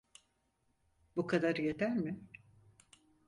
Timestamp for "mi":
1.95-2.19